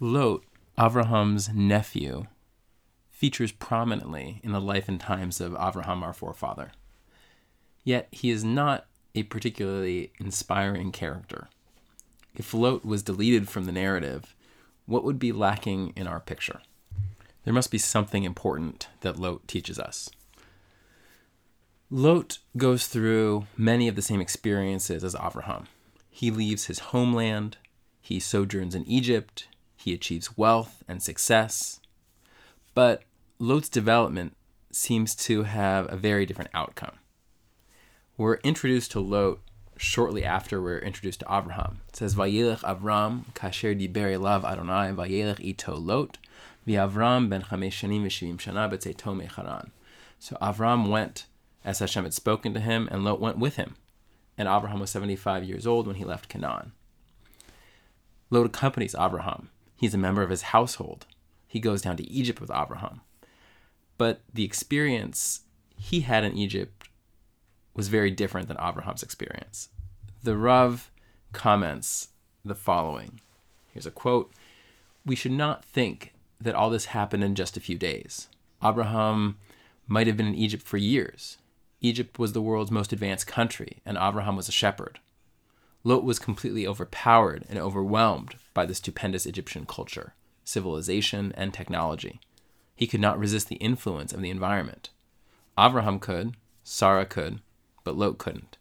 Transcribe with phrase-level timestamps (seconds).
[0.00, 0.44] Lot,
[0.78, 2.26] Avraham's nephew,
[3.10, 6.70] features prominently in the life and times of Avraham, our forefather.
[7.82, 11.48] Yet he is not a particularly inspiring character.
[12.36, 14.36] If Lot was deleted from the narrative,
[14.86, 16.60] what would be lacking in our picture?
[17.44, 20.08] There must be something important that Lot teaches us.
[21.90, 25.64] Lot goes through many of the same experiences as Avraham.
[26.08, 27.56] He leaves his homeland,
[28.00, 31.80] he sojourns in Egypt, he achieves wealth and success.
[32.74, 33.02] But
[33.38, 34.36] Lot's development
[34.72, 36.96] seems to have a very different outcome.
[38.16, 39.38] We're introduced to Lot
[39.76, 41.80] shortly after we're introduced to Abraham.
[41.88, 46.18] It says, Vayelech Avram, kasher diber elav Adonai, vayelech ito Lot,
[46.66, 49.70] v'Avram ben chamesh shanim v'shivim shana b'tzeito mecharan.
[50.18, 51.26] So Avram went
[51.64, 53.76] as Hashem had spoken to him, and Lot went with him.
[54.36, 56.72] And Abraham was 75 years old when he left Canaan.
[58.30, 59.50] Lot accompanies Abraham.
[59.78, 61.06] He's a member of his household.
[61.46, 63.00] He goes down to Egypt with Abraham.
[63.96, 65.42] But the experience
[65.76, 66.88] he had in Egypt
[67.74, 69.68] was very different than Abraham's experience.
[70.22, 70.90] The Rav
[71.32, 72.08] comments
[72.44, 73.20] the following.
[73.72, 74.32] Here's a quote
[75.06, 78.28] We should not think that all this happened in just a few days.
[78.62, 79.38] Abraham
[79.86, 81.38] might have been in Egypt for years.
[81.80, 84.98] Egypt was the world's most advanced country, and Abraham was a shepherd.
[85.84, 92.20] Lot was completely overpowered and overwhelmed by the stupendous Egyptian culture, civilization, and technology.
[92.74, 94.90] He could not resist the influence of the environment.
[95.58, 97.40] Abraham could, Sarah could,
[97.84, 98.56] but Lot couldn't.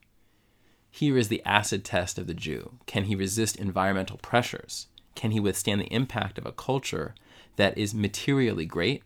[0.90, 2.80] Here is the acid test of the Jew.
[2.86, 4.88] Can he resist environmental pressures?
[5.16, 7.14] Can he withstand the impact of a culture
[7.56, 9.04] that is materially great,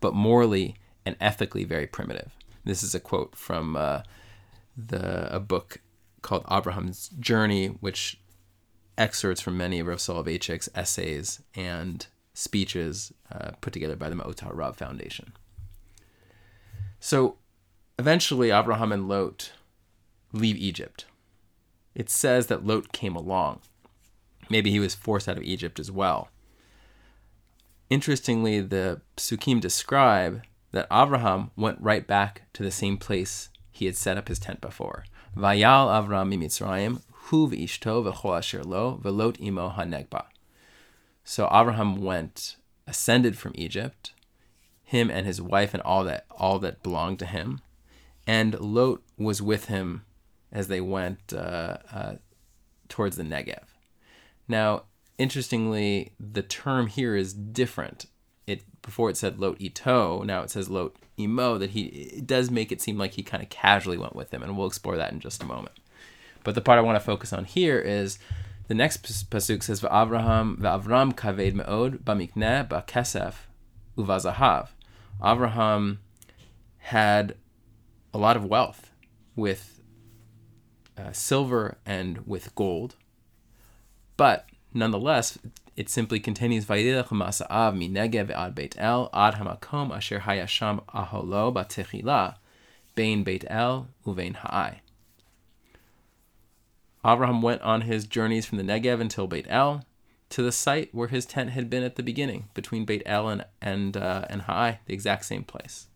[0.00, 2.32] but morally and ethically very primitive?
[2.64, 4.02] This is a quote from uh,
[4.76, 5.80] the a book
[6.24, 8.18] called Abraham's Journey, which
[8.98, 14.74] excerpts from many of Soloveitchik's essays and speeches uh, put together by the Me'ot HaRav
[14.74, 15.32] Foundation.
[16.98, 17.36] So
[17.98, 19.52] eventually, Abraham and Lot
[20.32, 21.04] leave Egypt.
[21.94, 23.60] It says that Lot came along.
[24.48, 26.30] Maybe he was forced out of Egypt as well.
[27.90, 33.96] Interestingly, the Psukim describe that Abraham went right back to the same place he had
[33.96, 35.04] set up his tent before.
[35.36, 40.26] Vayal Avram Mitzrayim, hu v'ishto v'chol asher lo, v'lot imo hanegba.
[41.24, 42.56] So Abraham went,
[42.86, 44.12] ascended from Egypt,
[44.82, 47.60] him and his wife and all that all that belonged to him,
[48.26, 50.04] and Lot was with him
[50.52, 52.14] as they went uh, uh,
[52.88, 53.64] towards the Negev.
[54.46, 54.84] Now,
[55.18, 58.06] interestingly, the term here is different
[58.46, 62.50] it before it said Lot Ito, now it says Lot Imo, that he it does
[62.50, 65.12] make it seem like he kind of casually went with him, and we'll explore that
[65.12, 65.78] in just a moment.
[66.42, 68.18] But the part I want to focus on here is
[68.68, 73.34] the next pasuk says Va'avraham Va'avram kaved me'od ba'mikneh ba'kesef
[73.96, 74.68] uvazahav.
[75.22, 75.98] Avraham
[76.78, 77.36] had
[78.12, 78.90] a lot of wealth
[79.36, 79.80] with
[80.98, 82.96] uh, silver and with gold,
[84.16, 85.38] but nonetheless,
[85.76, 92.36] it simply continues Vayilech Masa'av minegev ad Beit El ad hamakom asher hayasham aholo batechila
[92.94, 94.80] bein Beit El uvein ha'ai.
[97.04, 99.84] Abraham went on his journeys from the Negev until Beit El,
[100.30, 103.44] to the site where his tent had been at the beginning, between Beit El and
[103.60, 105.86] and uh, and Ha'ai, the exact same place.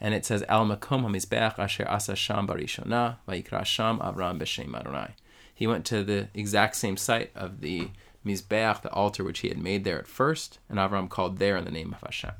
[0.00, 5.14] And it says Al Makom HaMizbeach Asher Asa Sham Barishona Vayikra Sham Avram B'Shem Adonai.
[5.56, 7.88] He went to the exact same site of the
[8.26, 11.64] Mizbeach, the altar which he had made there at first, and Avram called there in
[11.64, 12.34] the name of Hashem.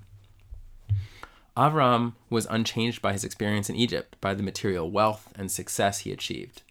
[1.56, 6.12] Avram was unchanged by his experience in Egypt, by the material wealth and success he
[6.12, 6.62] achieved.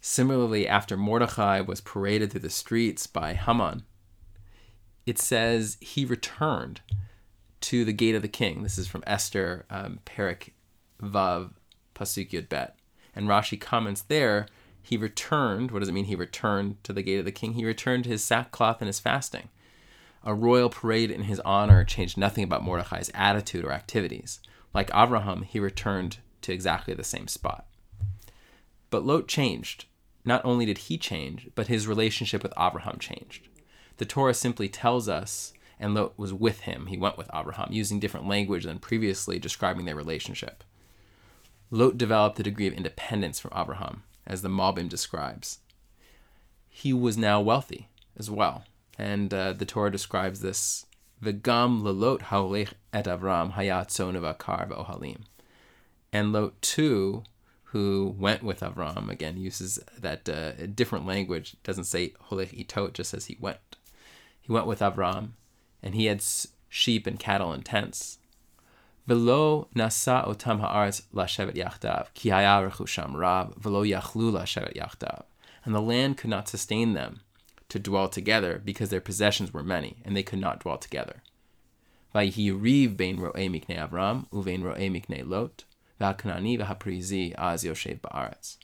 [0.00, 3.82] Similarly, after Mordechai was paraded through the streets by Haman,
[5.04, 6.80] it says he returned
[7.60, 8.62] to the gate of the king.
[8.62, 10.52] This is from Esther, um, Perek
[11.02, 11.50] Vav,
[11.94, 12.76] Pasuk Yud Bet.
[13.14, 14.46] And Rashi comments there
[14.82, 15.70] he returned.
[15.70, 16.06] What does it mean?
[16.06, 17.52] He returned to the gate of the king.
[17.52, 19.48] He returned to his sackcloth and his fasting.
[20.24, 24.40] A royal parade in his honor changed nothing about Mordecai's attitude or activities.
[24.74, 27.66] Like Abraham, he returned to exactly the same spot.
[28.90, 29.86] But Lot changed.
[30.24, 33.48] Not only did he change, but his relationship with Abraham changed.
[33.96, 38.00] The Torah simply tells us, and Lot was with him, he went with Abraham, using
[38.00, 40.62] different language than previously describing their relationship.
[41.70, 45.58] Lot developed a degree of independence from Abraham as the Malbim describes.
[46.68, 47.88] He was now wealthy
[48.18, 48.64] as well.
[48.98, 50.86] And uh, the Torah describes this
[51.22, 55.22] V'gam lelot haolech et Avram hayat akar v'ohalim.
[56.12, 57.24] And Lot too,
[57.64, 61.54] who went with Avram, again uses that uh, different language.
[61.54, 63.76] It doesn't say holech ito, it just says he went.
[64.40, 65.30] He went with Avram,
[65.82, 66.22] and he had
[66.68, 68.18] sheep and cattle and tents.
[69.06, 75.24] Velo nasa otam haaretz lashevet yachdav, ki haya rechusham rab, velo yachlu lashevet yachdav.
[75.64, 77.20] And the land could not sustain them
[77.68, 81.22] to dwell together because their possessions were many, and they could not dwell together.
[82.14, 85.64] Vayihi riv bein ro'e mikne Avram, uvein ro'e mikne Lot,
[86.00, 88.56] v'ha'kanani v'ha'prizi az yoshev ba'aretz.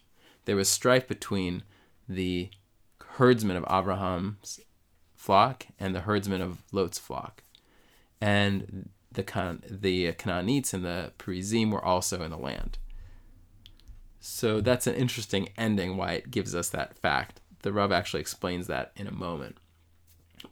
[0.45, 1.63] There was strife between
[2.09, 2.51] the
[3.01, 4.61] herdsmen of Abraham's
[5.15, 7.43] flock and the herdsmen of Lot's flock.
[8.21, 12.79] And the Can- the Canaanites and the Perizim were also in the land.
[14.21, 15.97] So that's an interesting ending.
[15.97, 17.41] Why it gives us that fact.
[17.63, 19.57] The Rav actually explains that in a moment.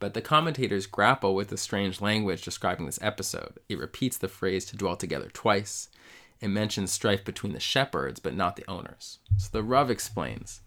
[0.00, 3.58] But the commentators grapple with the strange language describing this episode.
[3.68, 5.88] It repeats the phrase to dwell together twice.
[6.40, 9.18] It mentions strife between the shepherds, but not the owners.
[9.36, 10.62] So the Rav explains,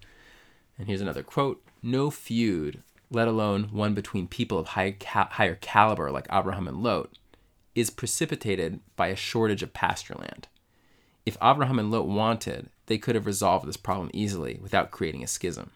[0.78, 5.56] and here's another quote No feud, let alone one between people of high ca- higher
[5.56, 7.18] caliber like Abraham and Lot,
[7.78, 10.48] is precipitated by a shortage of pasture land.
[11.28, 15.28] If Abraham and Lot wanted, they could have resolved this problem easily without creating a
[15.28, 15.70] schism.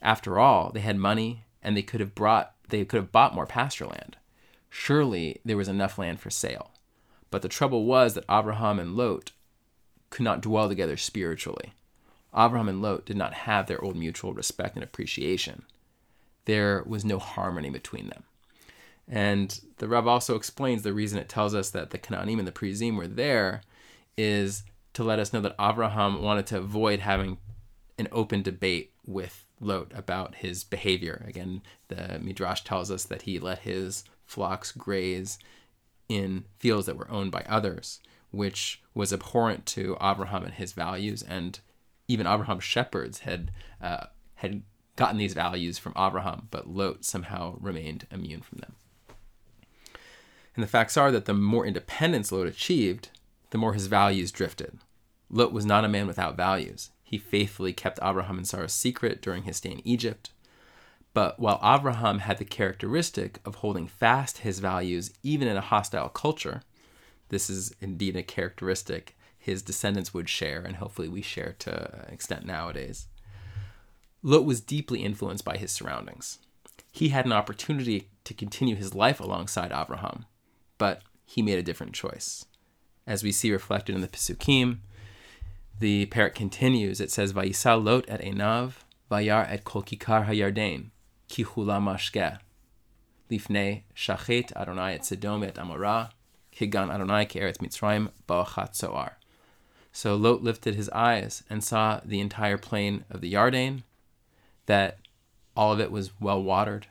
[0.00, 3.46] After all, they had money and they could have brought they could have bought more
[3.46, 4.16] pasture land.
[4.70, 6.70] Surely there was enough land for sale.
[7.30, 9.32] But the trouble was that Abraham and Lot
[10.08, 11.74] could not dwell together spiritually.
[12.34, 15.64] Abraham and Lot did not have their old mutual respect and appreciation.
[16.46, 18.24] There was no harmony between them.
[19.08, 22.52] And the Rav also explains the reason it tells us that the Canaanim and the
[22.52, 23.62] Perizim were there
[24.16, 24.64] is
[24.94, 27.38] to let us know that Abraham wanted to avoid having
[27.98, 31.24] an open debate with Lot about his behavior.
[31.26, 35.38] Again, the Midrash tells us that he let his flocks graze
[36.08, 38.00] in fields that were owned by others,
[38.30, 41.22] which was abhorrent to Abraham and his values.
[41.22, 41.58] And
[42.08, 43.50] even Abraham's shepherds had
[43.80, 44.06] uh,
[44.36, 44.62] had
[44.96, 48.74] gotten these values from Abraham, but Lot somehow remained immune from them.
[50.56, 53.10] And the facts are that the more independence Lot achieved,
[53.50, 54.78] the more his values drifted.
[55.30, 56.90] Lot was not a man without values.
[57.04, 60.30] He faithfully kept Abraham and Sarah's secret during his stay in Egypt.
[61.12, 66.08] But while Abraham had the characteristic of holding fast his values even in a hostile
[66.08, 66.62] culture,
[67.28, 72.12] this is indeed a characteristic his descendants would share, and hopefully we share to an
[72.12, 73.06] extent nowadays.
[74.22, 76.38] Lot was deeply influenced by his surroundings.
[76.90, 80.24] He had an opportunity to continue his life alongside Abraham,
[80.78, 82.46] but he made a different choice.
[83.06, 84.78] As we see reflected in the Pesukim,
[85.78, 87.00] the parak continues.
[87.00, 90.90] It says, "Vayisa Lot et Enav, vayar et kol kikar hayarden,
[91.28, 92.38] ki hula mashke,
[93.30, 96.10] lifnei shachet Adonai et Sodom et Amorah,
[96.54, 99.18] higan Adonai ke'eretz Mitzrayim ba'achat soar."
[99.92, 103.82] So Lot lifted his eyes and saw the entire plain of the Yarden,
[104.66, 104.98] that
[105.56, 106.86] all of it was well watered.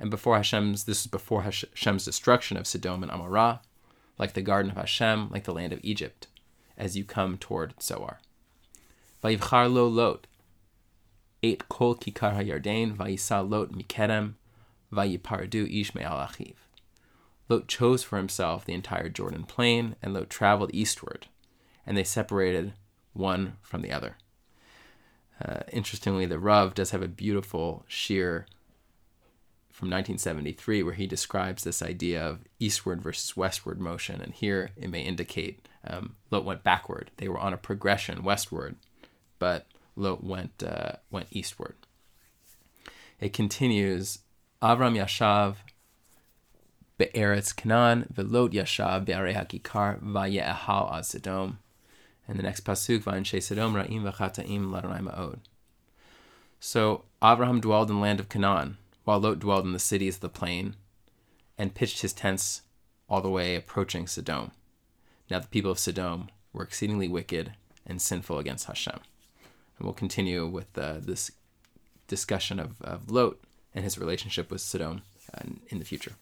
[0.00, 3.60] And before Hashem's, this is before Hashem's destruction of Sodom and Amorah,
[4.18, 6.28] like the garden of Hashem, like the land of Egypt,
[6.76, 8.20] as you come toward Zoar.
[9.22, 10.26] Vayivchar lo Lot,
[11.42, 14.34] ate kol kikar hayarden, vayisa Lot mikerem,
[14.92, 16.54] vayipardu ish me'al achiv.
[17.48, 21.26] Lot chose for himself the entire Jordan plain, and Lot traveled eastward
[21.88, 22.74] and they separated
[23.14, 24.18] one from the other.
[25.42, 28.44] Uh, interestingly, the Rav does have a beautiful shiur
[29.78, 34.20] from 1973 where he describes this idea of eastward versus westward motion.
[34.20, 37.12] And here it may indicate um, Lot went backward.
[37.18, 38.74] They were on a progression westward,
[39.38, 41.76] but Lot went, uh, went eastward.
[43.20, 44.18] It continues
[44.60, 45.54] Avram Yashav
[46.98, 51.60] be'eretz Canaan, velot Yashav be'arei hakikar, vaye'ehal ad Sodom.
[52.26, 55.38] And the next pasuk, Va'anshe Sodom ra'im v'chataim ladonai ma'od.
[56.58, 58.76] So Abraham dwelled in the land of Canaan,
[59.08, 60.76] while Lot dwelled in the cities of the plain,
[61.56, 62.60] and pitched his tents
[63.08, 64.50] all the way approaching Sodom.
[65.30, 67.54] Now the people of Sodom were exceedingly wicked
[67.86, 69.00] and sinful against Hashem.
[69.78, 71.30] And we'll continue with uh, this
[72.06, 73.38] discussion of, of Lot
[73.74, 75.00] and his relationship with Sodom
[75.32, 76.12] uh, in the future.